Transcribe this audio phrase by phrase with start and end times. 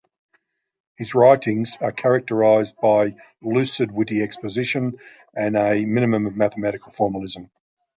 [0.97, 4.97] His writings are characterized by lucid witty exposition
[5.35, 7.51] and a minimum of mathematical formalism.